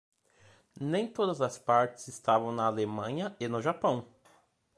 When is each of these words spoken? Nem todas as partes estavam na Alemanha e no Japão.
Nem 0.79 1.05
todas 1.07 1.41
as 1.41 1.59
partes 1.59 2.07
estavam 2.07 2.51
na 2.51 2.65
Alemanha 2.65 3.35
e 3.39 3.47
no 3.47 3.61
Japão. 3.61 4.03